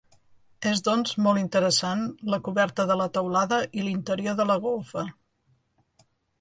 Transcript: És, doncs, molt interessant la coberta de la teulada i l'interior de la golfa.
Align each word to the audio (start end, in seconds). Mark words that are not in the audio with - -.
És, 0.69 0.79
doncs, 0.87 1.11
molt 1.25 1.41
interessant 1.41 2.01
la 2.35 2.41
coberta 2.49 2.87
de 2.93 2.97
la 3.03 3.09
teulada 3.19 3.61
i 3.83 3.87
l'interior 3.91 4.41
de 4.43 4.51
la 4.55 4.59
golfa. 4.67 5.07